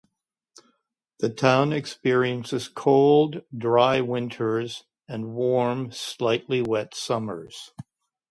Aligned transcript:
The 1.19 1.29
town 1.29 1.71
experiences 1.71 2.67
cold, 2.67 3.43
dry 3.55 4.01
winters 4.01 4.85
and 5.07 5.35
warm, 5.35 5.91
slightly 5.91 6.63
wet 6.63 6.95
summers. 6.95 7.71